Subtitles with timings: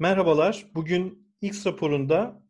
[0.00, 0.66] Merhabalar.
[0.74, 2.42] Bugün X raporunda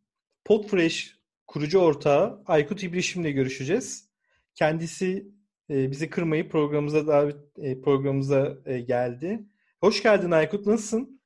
[0.44, 4.10] Podfresh kurucu ortağı Aykut İbrişim'le görüşeceğiz.
[4.54, 5.28] Kendisi
[5.70, 9.44] e, bizi kırmayıp programımıza davet e, programımıza e, geldi.
[9.80, 10.66] Hoş geldin Aykut.
[10.66, 11.20] Nasılsın?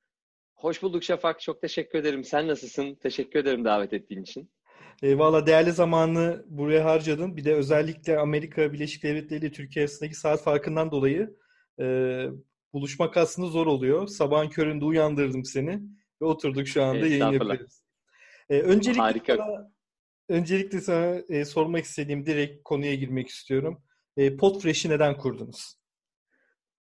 [0.54, 1.40] Hoş bulduk Şafak.
[1.40, 2.24] Çok teşekkür ederim.
[2.24, 2.94] Sen nasılsın?
[2.94, 4.50] Teşekkür ederim davet ettiğin için.
[5.02, 7.36] E, Valla değerli zamanı buraya harcadın.
[7.36, 11.36] Bir de özellikle Amerika Birleşik Devletleri ile Türkiye arasındaki saat farkından dolayı
[11.80, 11.86] e,
[12.72, 14.06] buluşmak aslında zor oluyor.
[14.06, 15.82] Sabahın köründe uyandırdım seni
[16.22, 17.82] ve oturduk şu anda yayın yapıyoruz.
[18.50, 19.36] E, öncelikle Harika.
[19.36, 19.72] Sana,
[20.28, 23.82] öncelikle sana e, sormak istediğim direkt konuya girmek istiyorum.
[24.16, 25.74] E, Podfresh'i neden kurdunuz?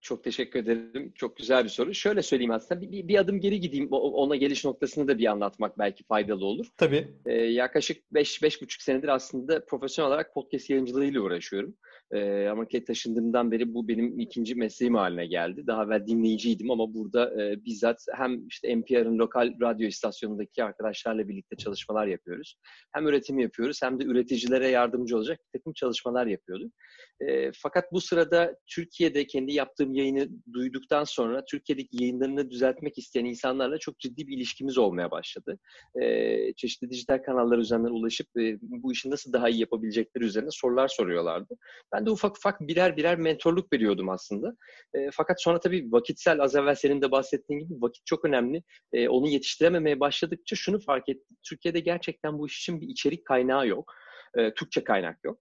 [0.01, 1.13] Çok teşekkür ederim.
[1.15, 1.95] Çok güzel bir soru.
[1.95, 3.89] Şöyle söyleyeyim aslında bir, bir adım geri gideyim.
[3.91, 6.67] Ona geliş noktasını da bir anlatmak belki faydalı olur.
[6.77, 7.09] Tabii.
[7.27, 11.77] Ee, yaklaşık 5-5,5 senedir aslında profesyonel olarak podcast yayıncılığıyla uğraşıyorum.
[12.13, 15.67] Ee, Amerika'ya taşındığımdan beri bu benim ikinci mesleğim haline geldi.
[15.67, 21.57] Daha evvel dinleyiciydim ama burada e, bizzat hem işte NPR'ın lokal radyo istasyonundaki arkadaşlarla birlikte
[21.57, 22.57] çalışmalar yapıyoruz.
[22.93, 26.73] Hem üretim yapıyoruz hem de üreticilere yardımcı olacak bir takım çalışmalar yapıyorduk.
[27.21, 33.79] E, fakat bu sırada Türkiye'de kendi yaptığım yayını duyduktan sonra Türkiye'deki yayınlarını düzeltmek isteyen insanlarla
[33.79, 35.59] çok ciddi bir ilişkimiz olmaya başladı.
[36.03, 40.89] E, çeşitli dijital kanallar üzerinden ulaşıp e, bu işi nasıl daha iyi yapabilecekleri üzerine sorular
[40.89, 41.55] soruyorlardı.
[41.95, 44.57] Ben de ufak ufak birer birer mentorluk veriyordum aslında.
[44.95, 48.63] E, fakat sonra tabii vakitsel az evvel senin de bahsettiğin gibi vakit çok önemli.
[48.93, 51.37] E, onu yetiştirememeye başladıkça şunu fark ettim.
[51.43, 53.95] Türkiye'de gerçekten bu iş için bir içerik kaynağı yok.
[54.39, 55.41] E, Türkçe kaynak yok.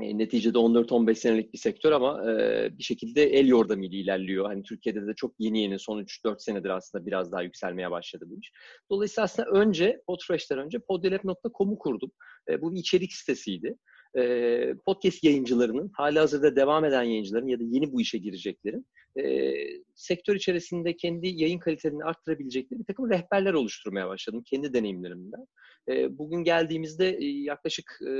[0.00, 4.46] E, neticede 14-15 senelik bir sektör ama e, bir şekilde el yordamıyla ilerliyor.
[4.46, 8.38] Hani Türkiye'de de çok yeni yeni son 3-4 senedir aslında biraz daha yükselmeye başladı bu
[8.40, 8.52] iş.
[8.90, 12.12] Dolayısıyla aslında önce Podfresh'ten önce podyelab.com'u kurdum.
[12.48, 13.76] E, bu bir içerik sitesiydi
[14.18, 18.86] e, podcast yayıncılarının, hali hazırda devam eden yayıncıların ya da yeni bu işe gireceklerin
[19.20, 19.54] e,
[19.94, 25.46] sektör içerisinde kendi yayın kalitelerini arttırabilecekleri bir takım rehberler oluşturmaya başladım kendi deneyimlerimden.
[25.88, 28.12] E, bugün geldiğimizde e, yaklaşık e,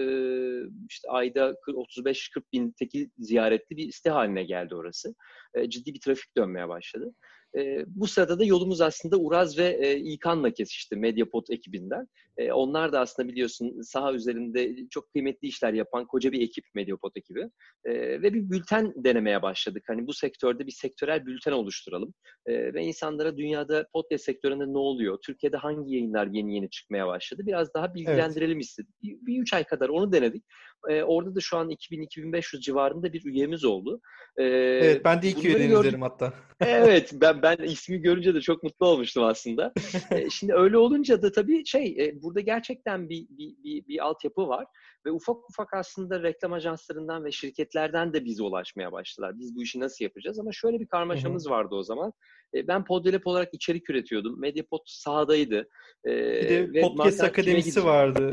[0.91, 5.15] işte ayda 35-40 bin tekil ziyaretli bir site haline geldi orası.
[5.55, 7.15] E, ciddi bir trafik dönmeye başladı.
[7.57, 12.07] E, bu sırada da yolumuz aslında Uraz ve e, İlkan'la kesişti Mediapod ekibinden.
[12.37, 17.17] E, onlar da aslında biliyorsun saha üzerinde çok kıymetli işler yapan koca bir ekip Mediapod
[17.17, 17.51] ekibi.
[17.85, 19.85] E, ve bir bülten denemeye başladık.
[19.87, 22.15] Hani bu sektörde bir sektörel bülten oluşturalım.
[22.47, 25.19] E, ve insanlara dünyada podcast sektöründe ne oluyor?
[25.27, 27.43] Türkiye'de hangi yayınlar yeni yeni çıkmaya başladı?
[27.47, 28.65] Biraz daha bilgilendirelim evet.
[28.65, 29.03] istedik.
[29.03, 30.45] Bir, bir üç ay kadar onu denedik.
[30.91, 34.01] E, orada da şu an 2000-2500 civarında bir üyemiz oldu.
[34.37, 36.33] E, evet ben de ilk üyenizlerim hatta.
[36.61, 39.73] evet ben, ben ismi görünce de çok mutlu olmuştum aslında.
[40.11, 44.49] e, şimdi öyle olunca da tabii şey e, burada gerçekten bir, bir, bir, bir altyapı
[44.49, 44.67] var
[45.07, 49.39] ve ufak ufak aslında reklam ajanslarından ve şirketlerden de bize ulaşmaya başladılar.
[49.39, 51.53] Biz bu işi nasıl yapacağız ama şöyle bir karmaşamız Hı-hı.
[51.53, 52.13] vardı o zaman.
[52.55, 54.41] E, ben Poddelep olarak içerik üretiyordum.
[54.41, 55.69] Mediapod sahadaydı.
[56.07, 56.11] E,
[56.43, 58.31] bir de Podcast Akademisi vardı.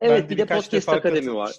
[0.00, 1.54] Evet ben bir de Podcast Akademi var.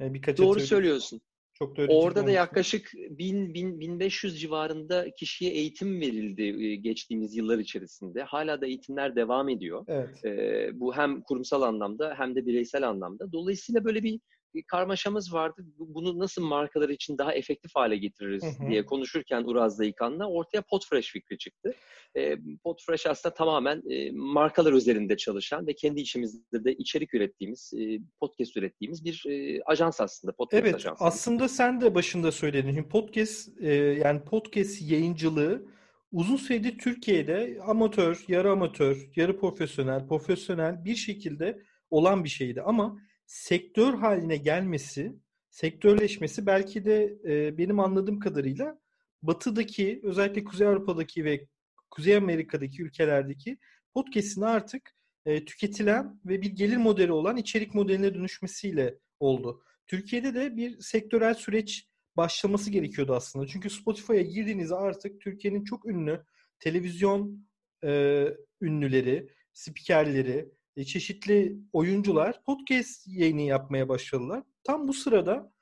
[0.00, 1.20] E, birkaç Doğru söylüyorsun.
[1.54, 8.22] Çok da Orada da yaklaşık 1000, 1000 1500 civarında kişiye eğitim verildi geçtiğimiz yıllar içerisinde.
[8.22, 9.84] Hala da eğitimler devam ediyor.
[9.88, 10.24] Evet.
[10.24, 13.32] Ee, bu hem kurumsal anlamda hem de bireysel anlamda.
[13.32, 14.20] Dolayısıyla böyle bir
[14.62, 15.64] karmaşamız vardı.
[15.78, 18.70] Bunu nasıl markalar için daha efektif hale getiririz hı hı.
[18.70, 21.74] diye konuşurken Uraz'la İlkan'la ortaya Podfresh fikri çıktı.
[22.16, 27.98] E, Podfresh aslında tamamen e, markalar üzerinde çalışan ve kendi içimizde de içerik ürettiğimiz, e,
[28.20, 30.32] podcast ürettiğimiz bir e, ajans aslında.
[30.32, 31.04] Podcast evet, ajansı.
[31.04, 32.82] aslında sen de başında söyledin.
[32.82, 35.74] Podcast e, yani podcast yayıncılığı
[36.12, 42.98] uzun süredir Türkiye'de amatör, yarı amatör, yarı profesyonel, profesyonel bir şekilde olan bir şeydi ama
[43.26, 45.14] sektör haline gelmesi,
[45.50, 48.78] sektörleşmesi belki de e, benim anladığım kadarıyla
[49.22, 51.46] batıdaki özellikle Kuzey Avrupa'daki ve
[51.90, 53.58] Kuzey Amerika'daki ülkelerdeki
[53.94, 54.94] podcast'in artık
[55.26, 59.62] e, tüketilen ve bir gelir modeli olan içerik modeline dönüşmesiyle oldu.
[59.86, 63.46] Türkiye'de de bir sektörel süreç başlaması gerekiyordu aslında.
[63.46, 66.24] Çünkü Spotify'a girdiğinizde artık Türkiye'nin çok ünlü
[66.58, 67.46] televizyon
[67.84, 68.24] e,
[68.60, 70.48] ünlüleri, spikerleri,
[70.82, 74.42] çeşitli oyuncular podcast yayını yapmaya başladılar.
[74.64, 75.52] Tam bu sırada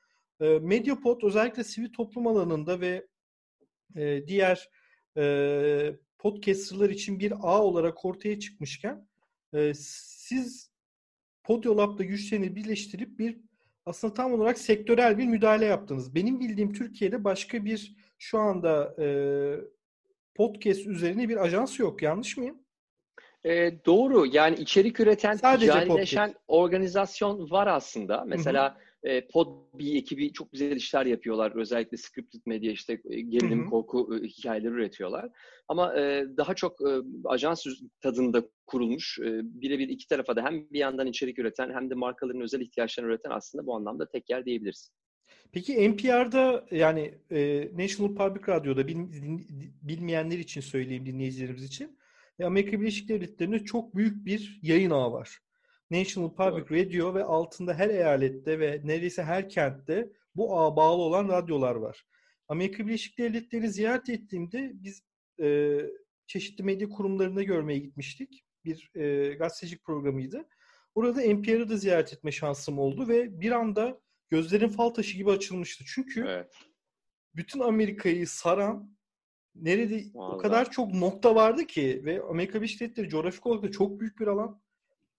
[0.40, 3.06] e, Mediapod özellikle sivil toplum alanında ve
[3.96, 4.70] e, diğer
[5.16, 9.08] e, podcasterlar için bir ağ olarak ortaya çıkmışken
[9.54, 10.72] e, siz
[11.42, 13.40] Podyolab'da güçlerini birleştirip bir
[13.86, 16.14] aslında tam olarak sektörel bir müdahale yaptınız.
[16.14, 19.06] Benim bildiğim Türkiye'de başka bir şu anda e,
[20.34, 22.02] podcast üzerine bir ajans yok.
[22.02, 22.62] Yanlış mıyım?
[23.44, 24.26] E, doğru.
[24.26, 28.24] Yani içerik üreten, ticarileşen organizasyon var aslında.
[28.26, 31.52] Mesela E, Podbi ekibi çok güzel işler yapıyorlar.
[31.56, 35.28] Özellikle scripted medya işte e, gerilim, korku e, hikayeleri üretiyorlar.
[35.68, 36.90] Ama e, daha çok e,
[37.24, 37.66] ajans
[38.00, 42.40] tadında kurulmuş e, birebir iki tarafa da hem bir yandan içerik üreten hem de markaların
[42.40, 44.90] özel ihtiyaçlarını üreten aslında bu anlamda tek yer diyebiliriz.
[45.52, 48.96] Peki NPR'da yani e, National Public Radyo'da bil,
[49.82, 51.98] bilmeyenler için söyleyeyim dinleyicilerimiz için.
[52.42, 55.38] E, Amerika Birleşik Devletleri'nde çok büyük bir yayın ağı var.
[55.90, 56.86] National Public evet.
[56.86, 62.04] Radio ve altında her eyalette ve neredeyse her kentte bu ağa bağlı olan radyolar var.
[62.48, 65.02] Amerika Birleşik Devletleri'ni ziyaret ettiğimde biz
[65.42, 65.78] e,
[66.26, 68.44] çeşitli medya kurumlarında görmeye gitmiştik.
[68.64, 70.48] Bir e, gazetecilik programıydı.
[70.94, 74.00] Orada NPR'ı da ziyaret etme şansım oldu ve bir anda
[74.30, 75.84] gözlerin fal taşı gibi açılmıştı.
[75.86, 76.52] Çünkü evet.
[77.34, 78.96] bütün Amerika'yı saran
[79.54, 80.34] nerede Vallahi.
[80.34, 84.20] o kadar çok nokta vardı ki ve Amerika Birleşik Devletleri coğrafik olarak da çok büyük
[84.20, 84.60] bir alan.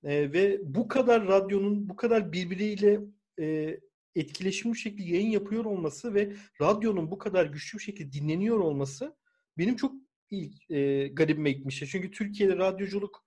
[0.03, 3.00] E, ve bu kadar radyonun bu kadar birbiriyle
[3.39, 3.77] e,
[4.15, 9.15] etkileşimli şekilde yayın yapıyor olması ve radyonun bu kadar güçlü bir şekilde dinleniyor olması
[9.57, 9.94] benim çok
[10.31, 11.88] ilk e, garibime gitmişti.
[11.88, 13.25] Çünkü Türkiye'de radyoculuk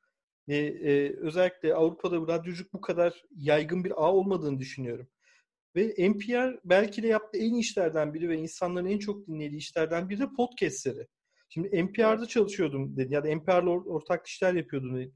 [0.49, 5.09] e, e, özellikle Avrupa'da radyoculuk bu kadar yaygın bir ağ olmadığını düşünüyorum.
[5.77, 10.09] Ve NPR belki de yaptığı en iyi işlerden biri ve insanların en çok dinlediği işlerden
[10.09, 11.07] biri de podcastleri.
[11.49, 15.13] Şimdi NPR'da çalışıyordum dedi ya da NPR'la ortak işler yapıyordum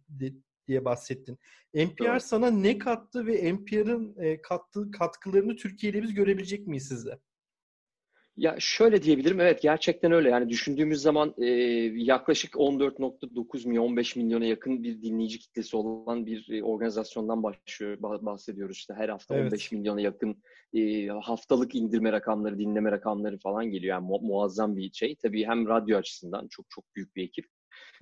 [0.69, 1.39] diye bahsettin.
[1.75, 2.23] NPR evet.
[2.23, 7.19] sana ne kattı ve NPR'ın e, kattığı katkılarını Türkiye'de biz görebilecek miyiz sizde?
[8.41, 10.31] Ya şöyle diyebilirim, evet gerçekten öyle.
[10.31, 11.47] Yani düşündüğümüz zaman e,
[11.95, 18.77] yaklaşık 14.9 milyon, 15 milyona yakın bir dinleyici kitlesi olan bir e, organizasyondan başlıyor, bahsediyoruz.
[18.77, 19.45] işte her hafta evet.
[19.53, 20.43] 15 milyona yakın
[20.75, 23.97] e, haftalık indirme rakamları, dinleme rakamları falan geliyor.
[23.97, 25.17] Yani mu- muazzam bir şey.
[25.17, 27.47] Tabii hem radyo açısından çok çok büyük bir ekip.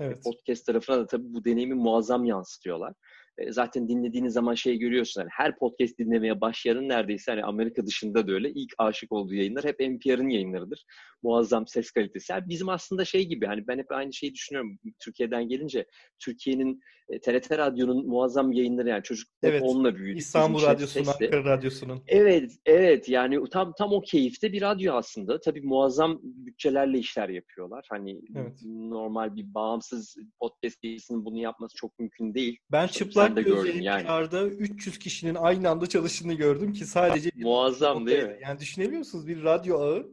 [0.00, 0.24] Evet.
[0.24, 2.94] Podcast tarafına da tabii bu deneyimi muazzam yansıtıyorlar.
[3.38, 5.20] E, zaten dinlediğiniz zaman şey görüyorsun.
[5.20, 9.64] Hani her podcast dinlemeye başlayanın neredeyse hani Amerika dışında da öyle ilk aşık olduğu yayınlar
[9.64, 10.84] hep NPR'ın yayınlarıdır.
[11.22, 12.32] Muazzam ses kalitesi.
[12.32, 14.78] Yani bizim aslında şey gibi hani ben hep aynı şeyi düşünüyorum.
[14.98, 15.86] Türkiye'den gelince
[16.18, 16.80] Türkiye'nin
[17.22, 19.62] TRT e, Radyo'nun muazzam yayınları yani çocuk evet.
[19.62, 20.20] onunla büyüdük.
[20.20, 22.02] İstanbul Radyosu'nun, Ankara Radyosu'nun.
[22.06, 25.40] Evet, evet yani tam tam o keyifte bir radyo aslında.
[25.40, 27.86] Tabii muazzam bütçelerle işler yapıyorlar.
[27.90, 28.58] Hani evet.
[28.64, 32.58] normal bir bağımsız podcast yayısının bunu yapması çok mümkün değil.
[32.72, 34.48] Ben çıplak gözle yani.
[34.58, 38.38] 300 kişinin aynı anda çalıştığını gördüm ki sadece muazzam değil mi?
[38.42, 40.06] Yani düşünebiliyor musunuz bir radyo ağı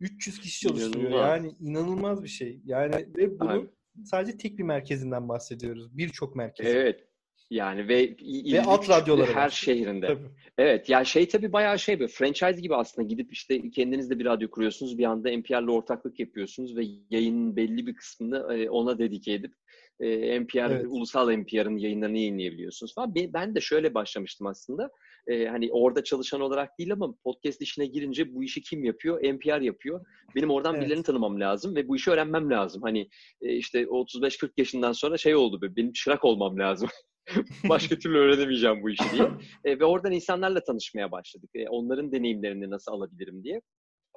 [0.00, 1.10] 300 kişi çalıştırıyor.
[1.10, 1.28] İnanılmaz.
[1.28, 2.60] Yani inanılmaz bir şey.
[2.64, 3.68] Yani ve bunu Aynen
[4.04, 5.98] sadece tek bir merkezinden bahsediyoruz.
[5.98, 6.66] Birçok merkez.
[6.66, 7.04] Evet.
[7.50, 8.16] Yani ve
[8.52, 9.50] ve alt radyoları her var.
[9.50, 10.06] şehrinde.
[10.06, 10.28] Tabii.
[10.58, 14.24] Evet ya şey tabii bayağı şey böyle franchise gibi aslında gidip işte kendiniz de bir
[14.24, 14.98] radyo kuruyorsunuz.
[14.98, 19.54] Bir anda NPR'le ortaklık yapıyorsunuz ve yayının belli bir kısmını e, ona dedike edip
[20.00, 20.86] e, NPR, evet.
[20.88, 23.14] ulusal NPR'ın yayınlarını yayınlayabiliyorsunuz falan.
[23.14, 24.90] Ben de şöyle başlamıştım aslında.
[25.26, 29.22] E, hani orada çalışan olarak değil ama podcast işine girince bu işi kim yapıyor?
[29.22, 30.06] NPR yapıyor.
[30.36, 30.84] Benim oradan evet.
[30.84, 32.82] birilerini tanımam lazım ve bu işi öğrenmem lazım.
[32.82, 33.08] Hani
[33.40, 36.88] e, işte 35-40 yaşından sonra şey oldu be, benim çırak olmam lazım.
[37.68, 39.28] Başka türlü öğrenemeyeceğim bu işi diye.
[39.64, 41.50] E, ve oradan insanlarla tanışmaya başladık.
[41.54, 43.60] E, onların deneyimlerini nasıl alabilirim diye.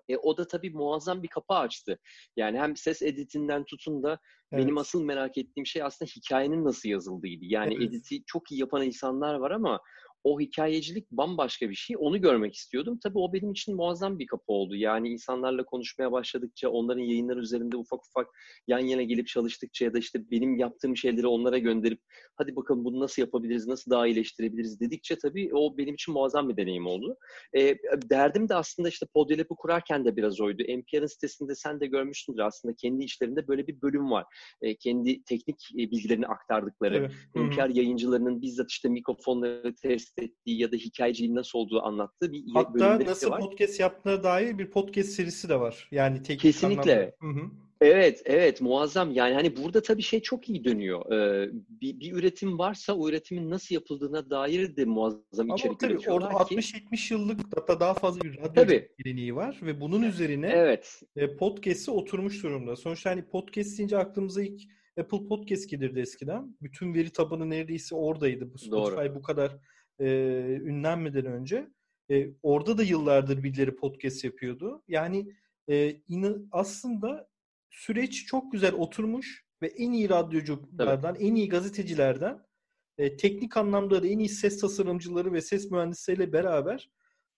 [0.10, 2.00] E, o da tabii muazzam bir kapı açtı.
[2.38, 4.19] Yani hem ses editinden tutun da
[4.52, 4.63] evet.
[4.63, 7.46] benim asıl merak ettiğim şey aslında hikayenin nasıl yazıldığıydı.
[7.46, 7.88] Yani evet.
[7.88, 9.80] editi çok iyi yapan insanlar var ama
[10.25, 11.95] o hikayecilik bambaşka bir şey.
[12.00, 13.00] Onu görmek istiyordum.
[13.04, 14.75] Tabii o benim için muazzam bir kapı oldu.
[14.75, 18.27] Yani insanlarla konuşmaya başladıkça, onların yayınları üzerinde ufak ufak
[18.68, 22.00] yan yana gelip çalıştıkça ya da işte benim yaptığım şeyleri onlara gönderip
[22.36, 26.57] hadi bakalım bunu nasıl yapabiliriz, nasıl daha iyileştirebiliriz dedikçe tabii o benim için muazzam bir
[26.57, 27.18] deneyim oldu.
[27.57, 27.76] E,
[28.09, 30.64] derdim de aslında işte Podyalab'ı kurarken de biraz oydu.
[30.64, 34.26] NPR'ın sitesinde sen de görmüşsündür aslında kendi işlerinde böyle bir bölüm var.
[34.61, 36.97] E, kendi teknik bilgilerini aktardıkları.
[36.97, 37.11] Evet.
[37.35, 43.00] NPR yayıncılarının bizzat işte mikrofonları test ettiği ya da hikayeciliğin nasıl olduğu anlattığı bir Hatta
[43.00, 43.40] nasıl var.
[43.40, 45.88] podcast yaptığına dair bir podcast serisi de var.
[45.92, 47.16] Yani teknik Kesinlikle.
[47.22, 47.52] Hı hı.
[47.81, 49.12] Evet, evet muazzam.
[49.12, 51.12] Yani hani burada tabii şey çok iyi dönüyor.
[51.12, 56.10] Ee, bir, bir üretim varsa o üretimin nasıl yapıldığına dair de muazzam Ama içerik tabii,
[56.10, 56.56] orada ki.
[56.56, 61.02] 60-70 yıllık hatta daha fazla bir radyo geleneği var ve bunun üzerine evet.
[61.16, 62.76] E, podcast'i oturmuş durumda.
[62.76, 64.62] Sonuçta hani podcast deyince aklımıza ilk
[65.00, 66.57] Apple Podcast gelirdi eskiden.
[66.62, 68.54] Bütün veri tabanı neredeyse oradaydı.
[68.54, 69.16] Bu Spotify Doğru.
[69.16, 69.57] bu kadar
[69.99, 70.06] e,
[70.61, 71.69] ünlenmeden önce.
[72.11, 74.83] E, orada da yıllardır birileri podcast yapıyordu.
[74.87, 75.33] Yani
[75.69, 77.28] e, in, aslında
[77.69, 81.30] süreç çok güzel oturmuş ve en iyi radyoculardan, evet.
[81.30, 82.45] en iyi gazetecilerden,
[82.97, 86.90] e, teknik anlamda da en iyi ses tasarımcıları ve ses mühendisleriyle beraber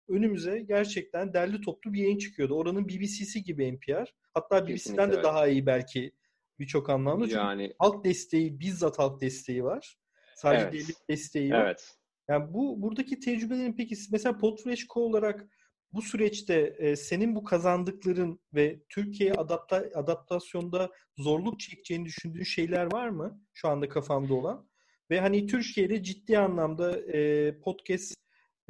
[0.10, 2.56] önümüze gerçekten derli toplu bir yayın çıkıyordu.
[2.56, 4.14] Oranın BBC'si gibi NPR.
[4.34, 5.24] Hatta BBC'den de evet.
[5.24, 6.12] daha iyi belki
[6.60, 7.26] birçok anlamda.
[7.26, 7.74] Çünkü yani...
[7.80, 9.98] halk desteği, bizzat halk desteği var.
[10.36, 10.74] Sadece evet.
[10.74, 11.60] devlet desteği yok.
[11.64, 11.98] Evet.
[12.30, 15.48] Yani bu buradaki tecrübelerin peki mesela Podfresh Co olarak
[15.94, 23.10] bu süreçte e, senin bu kazandıkların ve Türkiye adapta, adaptasyonda zorluk çekeceğini düşündüğün şeyler var
[23.10, 24.70] mı şu anda kafanda olan?
[25.12, 28.14] Ve hani Türkiye'de ciddi anlamda e, podcast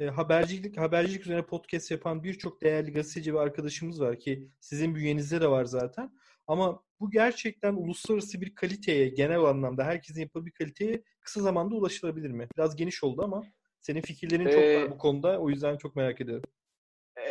[0.00, 5.40] e, habercilik habercilik üzerine podcast yapan birçok değerli gazeteci ve arkadaşımız var ki sizin bünyenizde
[5.40, 6.10] de var zaten.
[6.46, 12.48] Ama bu gerçekten uluslararası bir kaliteye genel anlamda herkesin yapabildiği kaliteye kısa zamanda ulaşılabilir mi?
[12.56, 13.44] Biraz geniş oldu ama
[13.80, 15.40] senin fikirlerin çok ee, var bu konuda.
[15.40, 16.50] O yüzden çok merak ediyorum.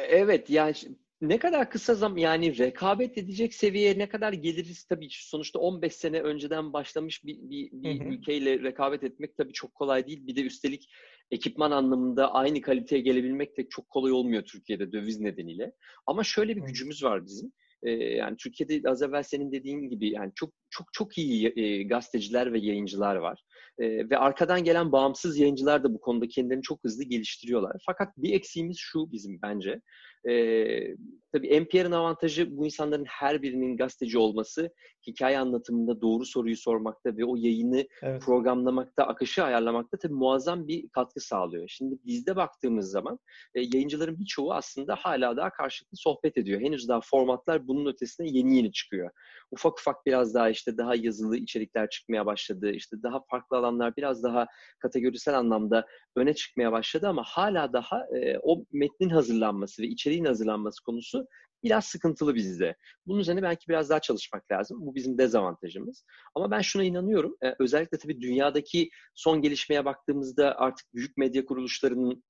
[0.09, 0.75] Evet yani
[1.21, 6.21] ne kadar kısa zaman yani rekabet edecek seviyeye ne kadar geliriz tabii sonuçta 15 sene
[6.21, 10.27] önceden başlamış bir, bir, bir ülkeyle rekabet etmek tabii çok kolay değil.
[10.27, 10.89] Bir de üstelik
[11.31, 15.71] ekipman anlamında aynı kaliteye gelebilmek de çok kolay olmuyor Türkiye'de döviz nedeniyle.
[16.05, 17.51] Ama şöyle bir gücümüz var bizim.
[17.83, 22.59] Yani Türkiye'de az evvel senin dediğin gibi yani çok çok çok iyi e, gazeteciler ve
[22.59, 23.43] yayıncılar var.
[23.79, 27.83] E, ve arkadan gelen bağımsız yayıncılar da bu konuda kendilerini çok hızlı geliştiriyorlar.
[27.85, 29.81] Fakat bir eksiğimiz şu bizim bence.
[30.29, 30.95] E,
[31.33, 34.69] tabii NPR'ın avantajı bu insanların her birinin gazeteci olması,
[35.07, 38.21] hikaye anlatımında doğru soruyu sormakta ve o yayını evet.
[38.21, 41.65] programlamakta, akışı ayarlamakta tabii muazzam bir katkı sağlıyor.
[41.67, 43.19] Şimdi bizde baktığımız zaman
[43.55, 46.61] e, yayıncıların birçoğu aslında hala daha karşılıklı sohbet ediyor.
[46.61, 49.09] Henüz daha formatlar bunun ötesine yeni yeni çıkıyor.
[49.51, 52.71] Ufak ufak biraz daha işte daha yazılı içerikler çıkmaya başladı.
[52.71, 54.47] İşte daha farklı alanlar biraz daha
[54.79, 60.83] kategorisel anlamda öne çıkmaya başladı ama hala daha e, o metnin hazırlanması ve içeriğin hazırlanması
[60.83, 61.27] konusu
[61.63, 62.75] biraz sıkıntılı bizde.
[63.05, 64.77] Bunun üzerine belki biraz daha çalışmak lazım.
[64.81, 66.05] Bu bizim dezavantajımız.
[66.35, 67.37] Ama ben şuna inanıyorum.
[67.43, 72.23] Ee, özellikle tabii dünyadaki son gelişmeye baktığımızda artık büyük medya kuruluşlarının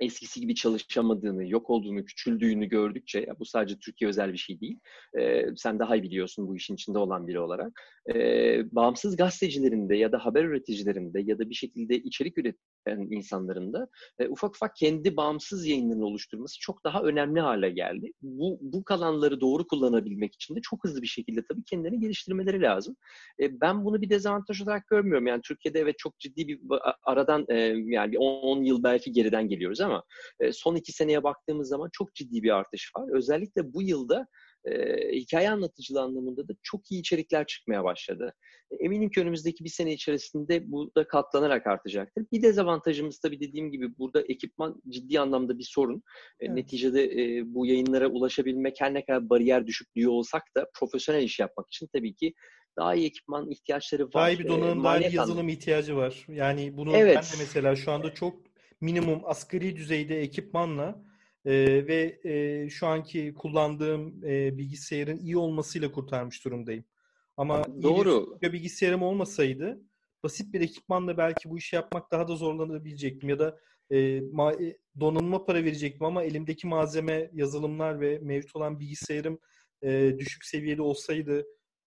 [0.00, 4.78] eskisi gibi çalışamadığını, yok olduğunu, küçüldüğünü gördükçe, bu sadece Türkiye özel bir şey değil,
[5.18, 7.80] e, sen daha iyi biliyorsun bu işin içinde olan biri olarak,
[8.14, 13.72] e, bağımsız gazetecilerin de ya da haber üreticilerinde ya da bir şekilde içerik üreten insanların
[13.72, 13.88] da
[14.18, 18.12] e, ufak ufak kendi bağımsız yayınlarını oluşturması çok daha önemli hale geldi.
[18.22, 22.96] Bu, bu kalanları doğru kullanabilmek için de çok hızlı bir şekilde tabii kendilerini geliştirmeleri lazım.
[23.40, 25.26] E, ben bunu bir dezavantaj olarak görmüyorum.
[25.26, 26.60] Yani Türkiye'de evet çok ciddi bir
[27.02, 30.04] aradan e, yani 10 yıl belki geriden geliyoruz ama
[30.40, 33.08] e, son iki seneye baktığımız zaman çok ciddi bir artış var.
[33.16, 34.26] Özellikle bu yılda
[34.64, 38.34] e, hikaye anlatıcılığı anlamında da çok iyi içerikler çıkmaya başladı.
[38.80, 42.26] Eminim ki önümüzdeki bir sene içerisinde bu da katlanarak artacaktır.
[42.32, 46.02] Bir dezavantajımız tabii dediğim gibi burada ekipman ciddi anlamda bir sorun.
[46.40, 46.54] Evet.
[46.54, 51.40] Neticede e, bu yayınlara ulaşabilmek her ne kadar bariyer düşük diyor olsak da profesyonel iş
[51.40, 52.34] yapmak için tabii ki
[52.78, 54.12] daha iyi ekipman ihtiyaçları var.
[54.12, 56.26] Daha iyi bir donanım, daha iyi yazılım ihtiyacı var.
[56.28, 57.16] Yani bunu evet.
[57.16, 58.36] ben de mesela şu anda çok
[58.80, 61.04] minimum asgari düzeyde ekipmanla
[61.44, 61.52] e,
[61.86, 66.84] ve e, şu anki kullandığım e, bilgisayarın iyi olmasıyla kurtarmış durumdayım.
[67.36, 68.36] Ama Doğru.
[68.36, 69.80] iyi bir bilgisayarım olmasaydı
[70.24, 73.58] basit bir ekipmanla belki bu işi yapmak daha da zorlanabilecektim ya da
[73.90, 79.38] e, ma- donanıma para verecektim ama elimdeki malzeme, yazılımlar ve mevcut olan bilgisayarım
[79.82, 81.46] e, düşük seviyede olsaydı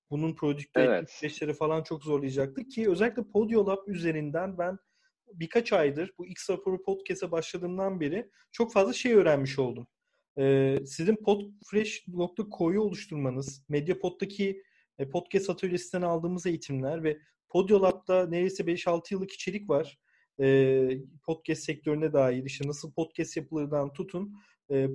[0.09, 1.11] bunun prodükte evet.
[1.11, 4.77] süreçleri falan çok zorlayacaktı ki özellikle Podiolab üzerinden ben
[5.33, 9.87] birkaç aydır bu X Raporu Podcast'a başladığımdan beri çok fazla şey öğrenmiş oldum.
[10.39, 14.63] Ee, sizin podfresh.co'yu oluşturmanız, Mediapod'daki
[14.99, 17.17] e, podcast atölyesinden aldığımız eğitimler ve
[17.49, 19.99] Podiolab'da neredeyse 5-6 yıllık içerik var.
[20.41, 20.89] E,
[21.23, 24.35] podcast sektörüne dair işte nasıl podcast yapılırdan tutun
[24.71, 24.87] e,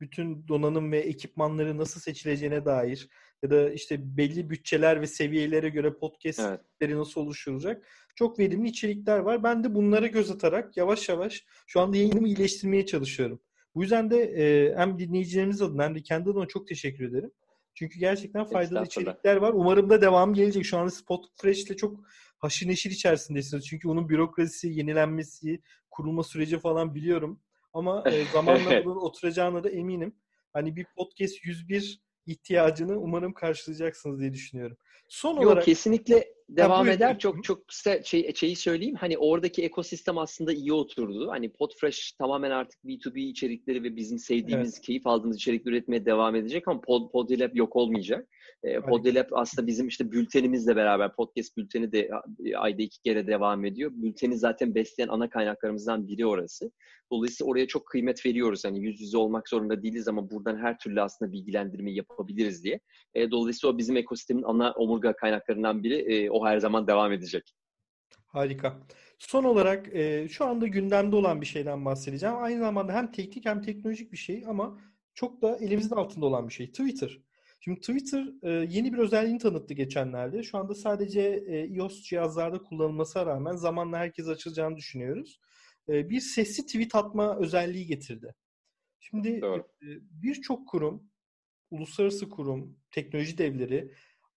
[0.00, 3.08] bütün donanım ve ekipmanları nasıl seçileceğine dair
[3.42, 6.96] ya da işte belli bütçeler ve seviyelere göre podcastleri evet.
[6.96, 9.42] nasıl oluşturulacak çok verimli içerikler var.
[9.42, 13.40] Ben de bunlara göz atarak yavaş yavaş şu anda yayınımı iyileştirmeye çalışıyorum.
[13.74, 17.30] Bu yüzden de e, hem dinleyicilerimiz adına hem de kendi adıma çok teşekkür ederim.
[17.74, 19.52] Çünkü gerçekten faydalı içerikler var.
[19.54, 20.64] Umarım da devam gelecek.
[20.64, 22.00] Şu anda Spot Fresh ile çok
[22.38, 23.66] haşır neşir içerisindesiniz.
[23.66, 27.40] Çünkü onun bürokrasisi, yenilenmesi, kurulma süreci falan biliyorum.
[27.72, 30.14] Ama e, zamanla bunun oturacağına da eminim.
[30.52, 34.76] Hani bir podcast 101 ihtiyacını umarım karşılayacaksınız diye düşünüyorum.
[35.08, 37.18] Son Yok, olarak kesinlikle devam eder.
[37.18, 38.94] Çok çok kısa şey, şeyi söyleyeyim.
[38.94, 41.30] Hani oradaki ekosistem aslında iyi oturdu.
[41.30, 44.86] Hani Podfresh tamamen artık B2B içerikleri ve bizim sevdiğimiz, evet.
[44.86, 48.28] keyif aldığımız içerikleri üretmeye devam edecek ama Pod, Podilab yok olmayacak.
[48.62, 52.10] E, Podilab aslında bizim işte bültenimizle beraber podcast bülteni de
[52.56, 53.90] ayda iki kere devam ediyor.
[53.94, 56.70] Bülteni zaten besleyen ana kaynaklarımızdan biri orası.
[57.12, 58.64] Dolayısıyla oraya çok kıymet veriyoruz.
[58.64, 62.80] Hani yüz yüze olmak zorunda değiliz ama buradan her türlü aslında bilgilendirme yapabiliriz diye.
[63.14, 66.14] E, dolayısıyla o bizim ekosistemin ana omurga kaynaklarından biri.
[66.14, 67.54] E, o her zaman devam edecek.
[68.26, 68.78] Harika.
[69.18, 72.36] Son olarak e, şu anda gündemde olan bir şeyden bahsedeceğim.
[72.38, 74.78] Aynı zamanda hem teknik hem teknolojik bir şey ama
[75.14, 76.66] çok da elimizin altında olan bir şey.
[76.66, 77.20] Twitter.
[77.60, 80.42] Şimdi Twitter e, yeni bir özelliğini tanıttı geçenlerde.
[80.42, 85.40] Şu anda sadece e, iOS cihazlarda kullanılmasına rağmen zamanla herkes açılacağını düşünüyoruz.
[85.88, 88.34] e, bir sesli tweet atma özelliği getirdi.
[89.00, 89.64] Şimdi e,
[90.10, 91.10] birçok kurum,
[91.70, 93.92] uluslararası kurum, teknoloji devleri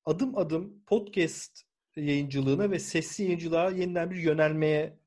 [0.06, 1.62] adım adım podcast
[1.96, 5.00] yayıncılığına ve sesli yayıncılığa yeniden bir yönelmeye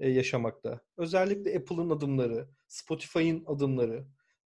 [0.00, 0.80] e, yaşamakta.
[0.96, 4.06] Özellikle Apple'ın adımları, Spotify'ın adımları,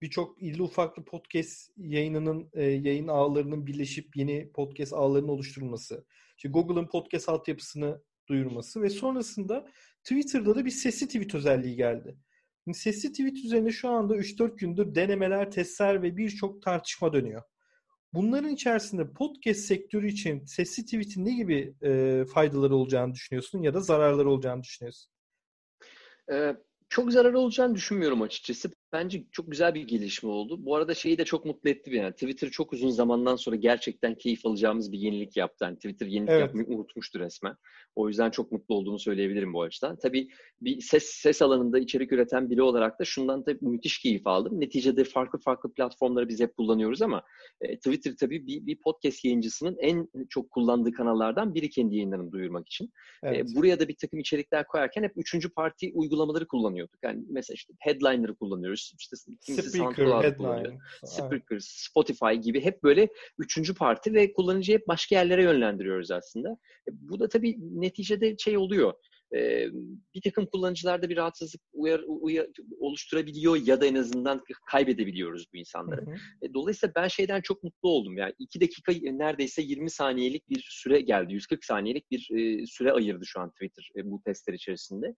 [0.04, 6.06] birçok illi ufaklı podcast yayınının e, yayın ağlarının birleşip yeni podcast ağlarının oluşturulması,
[6.36, 9.68] işte Google'ın podcast altyapısını duyurması ve sonrasında
[10.02, 12.16] Twitter'da da bir sesli tweet özelliği geldi.
[12.64, 17.42] Şimdi sesli tweet üzerine şu anda 3-4 gündür denemeler, testler ve birçok tartışma dönüyor.
[18.12, 23.80] Bunların içerisinde podcast sektörü için sesli tweet'in ne gibi e, faydaları olacağını düşünüyorsun ya da
[23.80, 25.12] zararları olacağını düşünüyorsun?
[26.32, 26.56] Ee,
[26.88, 28.70] çok zararı olacağını düşünmüyorum açıkçası.
[28.94, 30.64] Bence çok güzel bir gelişme oldu.
[30.64, 32.00] Bu arada şeyi de çok mutlu etti beni.
[32.00, 35.64] Yani Twitter çok uzun zamandan sonra gerçekten keyif alacağımız bir yenilik yaptı.
[35.64, 36.40] Yani Twitter yenilik evet.
[36.40, 37.56] yapmayı unutmuştu resmen.
[37.96, 39.96] O yüzden çok mutlu olduğumu söyleyebilirim bu açıdan.
[39.96, 40.28] Tabii
[40.60, 44.60] bir ses ses alanında içerik üreten biri olarak da şundan da müthiş keyif aldım.
[44.60, 47.22] Neticede farklı farklı platformları biz hep kullanıyoruz ama
[47.60, 52.66] e, Twitter tabii bir, bir podcast yayıncısının en çok kullandığı kanallardan biri kendi yayınlarını duyurmak
[52.66, 52.84] için.
[53.22, 53.50] E, evet.
[53.50, 56.98] E, buraya da bir takım içerikler koyarken hep üçüncü parti uygulamaları kullanıyorduk.
[57.02, 60.78] Yani mesela işte Headliner'ı kullanıyoruz işte Spreaker, Headline.
[61.04, 66.48] Spreaker, Spotify gibi hep böyle üçüncü parti ve kullanıcıyı hep başka yerlere yönlendiriyoruz aslında.
[66.88, 68.94] E, bu da tabii neticede şey oluyor.
[69.34, 69.68] E,
[70.14, 72.46] bir takım kullanıcılarda bir rahatsızlık uyar, uyar,
[72.78, 76.06] oluşturabiliyor ya da en azından kaybedebiliyoruz bu insanları.
[76.06, 76.16] Hı hı.
[76.42, 78.16] E, dolayısıyla ben şeyden çok mutlu oldum.
[78.16, 81.32] Yani iki dakika neredeyse 20 saniyelik bir süre geldi.
[81.32, 82.20] 140 saniyelik bir
[82.66, 85.14] süre ayırdı şu an Twitter bu testler içerisinde.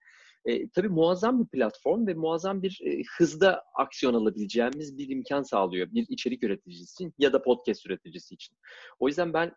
[0.47, 5.89] E, tabii muazzam bir platform ve muazzam bir e, hızda aksiyon alabileceğimiz bir imkan sağlıyor
[5.91, 8.57] bir içerik üreticisi için ya da podcast üreticisi için.
[8.99, 9.53] O yüzden ben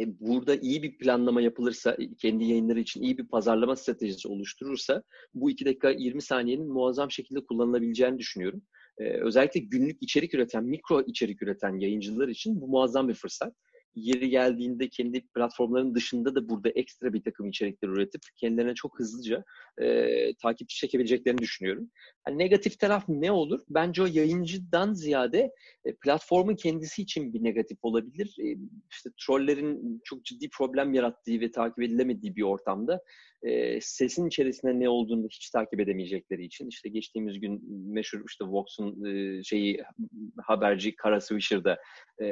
[0.00, 5.02] e, burada iyi bir planlama yapılırsa, e, kendi yayınları için iyi bir pazarlama stratejisi oluşturursa
[5.34, 8.62] bu 2 dakika 20 saniyenin muazzam şekilde kullanılabileceğini düşünüyorum.
[8.98, 13.54] Ee, özellikle günlük içerik üreten, mikro içerik üreten yayıncılar için bu muazzam bir fırsat
[13.94, 19.44] yeri geldiğinde kendi platformların dışında da burada ekstra bir takım içerikler üretip kendilerine çok hızlıca
[19.78, 21.90] e, takipçi çekebileceklerini düşünüyorum.
[22.28, 23.60] Yani negatif taraf ne olur?
[23.68, 25.52] Bence o yayıncıdan ziyade
[25.84, 28.36] e, platformun kendisi için bir negatif olabilir.
[28.40, 28.56] E,
[28.90, 33.00] işte trollerin çok ciddi problem yarattığı ve takip edilemediği bir ortamda
[33.44, 39.04] e, sesin içerisinde ne olduğunu hiç takip edemeyecekleri için işte geçtiğimiz gün meşhur işte Vox'un
[39.04, 39.82] e, şeyi
[40.42, 41.78] haberci Kara Swisher'da
[42.22, 42.26] e,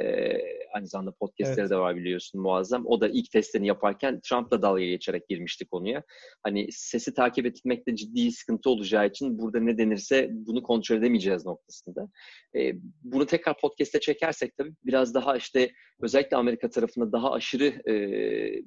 [0.74, 1.70] aynı zamanda podcastleri evet.
[1.70, 2.86] de var biliyorsun muazzam.
[2.86, 6.02] O da ilk testlerini yaparken Trump'la dalga geçerek girmişti konuya.
[6.42, 12.08] Hani sesi takip etmekte ciddi sıkıntı olacağı için burada ne denirse bunu kontrol edemeyeceğiz noktasında.
[12.56, 12.72] E,
[13.02, 15.70] bunu tekrar podcast'e çekersek tabii biraz daha işte
[16.02, 17.94] özellikle Amerika tarafında daha aşırı e,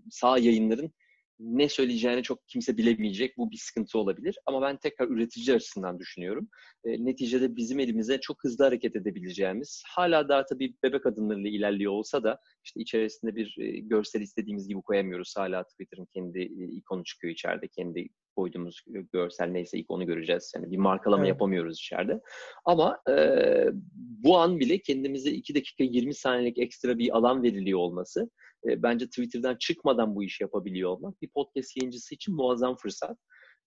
[0.10, 0.92] sağ yayınların
[1.40, 3.38] ne söyleyeceğini çok kimse bilemeyecek.
[3.38, 4.38] Bu bir sıkıntı olabilir.
[4.46, 6.48] Ama ben tekrar üretici açısından düşünüyorum.
[6.86, 12.24] E, neticede bizim elimize çok hızlı hareket edebileceğimiz, hala daha tabii bebek adımlarıyla ilerliyor olsa
[12.24, 15.34] da işte içerisinde bir e, görsel istediğimiz gibi koyamıyoruz.
[15.38, 17.68] Hala Twitter'ın kendi e, ikonu çıkıyor içeride.
[17.68, 18.82] Kendi koyduğumuz
[19.14, 20.54] görsel neyse ilk onu göreceğiz.
[20.56, 21.30] Yani bir markalama evet.
[21.30, 22.20] yapamıyoruz içeride.
[22.66, 23.16] Ama e,
[23.96, 28.30] bu an bile kendimize 2 dakika 20 saniyelik ekstra bir alan veriliyor olması
[28.70, 33.18] e, bence Twitter'dan çıkmadan bu işi yapabiliyor olmak bir podcast yayıncısı için muazzam fırsat.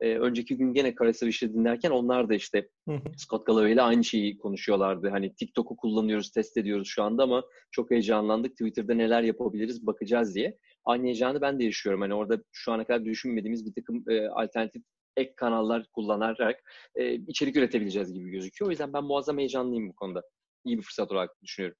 [0.00, 2.68] E, önceki gün gene Karasaviş'i dinlerken onlar da işte
[3.16, 5.08] Scott Galloway ile aynı şeyi konuşuyorlardı.
[5.08, 8.52] Hani TikTok'u kullanıyoruz, test ediyoruz şu anda ama çok heyecanlandık.
[8.52, 10.58] Twitter'da neler yapabiliriz bakacağız diye.
[10.84, 12.00] Aynı heyecanı ben de yaşıyorum.
[12.00, 14.82] Hani orada şu ana kadar düşünmediğimiz bir takım e, alternatif
[15.16, 16.60] ek kanallar kullanarak
[16.94, 18.68] e, içerik üretebileceğiz gibi gözüküyor.
[18.68, 20.22] O yüzden ben muazzam heyecanlıyım bu konuda.
[20.64, 21.78] İyi bir fırsat olarak düşünüyorum.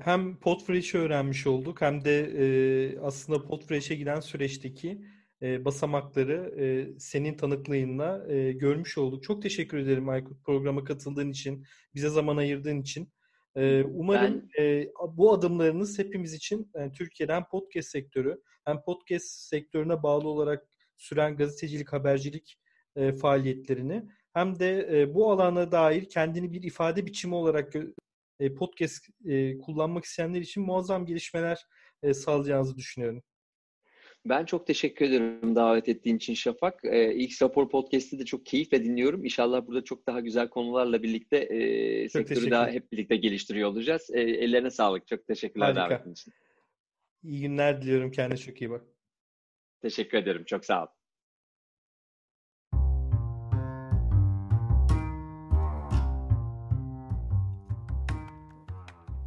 [0.00, 5.04] Hem Podfresh'i öğrenmiş olduk hem de aslında Podfresh'e giden süreçteki
[5.42, 6.54] basamakları
[6.98, 9.22] senin tanıklığınla görmüş olduk.
[9.22, 13.12] Çok teşekkür ederim Aykut programa katıldığın için, bize zaman ayırdığın için.
[13.84, 14.88] umarım ben...
[15.16, 21.36] bu adımlarınız hepimiz için yani Türkiye'de hem podcast sektörü hem podcast sektörüne bağlı olarak süren
[21.36, 22.58] gazetecilik, habercilik
[23.20, 27.72] faaliyetlerini hem de bu alana dair kendini bir ifade biçimi olarak
[28.40, 31.58] e, podcast e, kullanmak isteyenler için muazzam gelişmeler
[32.02, 33.22] e, sağlayacağınızı düşünüyorum.
[34.24, 36.84] Ben çok teşekkür ederim davet ettiğin için Şafak.
[36.84, 39.24] Ee, X Rapor Podcast'i de çok keyifle dinliyorum.
[39.24, 44.10] İnşallah burada çok daha güzel konularla birlikte e, sektörü daha hep birlikte geliştiriyor olacağız.
[44.12, 45.06] E, ellerine sağlık.
[45.06, 45.90] Çok teşekkürler Harika.
[45.90, 46.32] davetin için.
[47.22, 48.10] İyi günler diliyorum.
[48.10, 48.84] Kendine çok iyi bak.
[49.80, 50.44] Teşekkür ederim.
[50.44, 50.97] Çok sağ ol.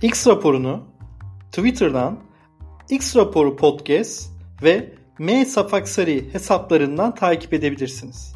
[0.02, 0.84] X raporunu
[1.52, 2.20] Twitter'dan
[2.90, 4.32] X raporu podcast
[4.64, 8.34] ve M Safaksari hesaplarından takip edebilirsiniz.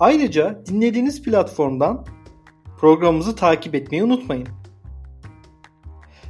[0.00, 2.06] Ayrıca dinlediğiniz platformdan
[2.78, 4.48] programımızı takip etmeyi unutmayın.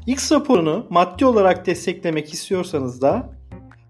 [0.07, 3.31] X raporunu maddi olarak desteklemek istiyorsanız da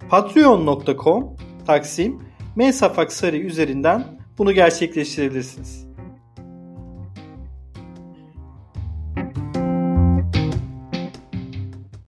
[0.08, 2.22] patreon.com taksim
[2.56, 5.83] Mensafaksari üzerinden bunu gerçekleştirebilirsiniz.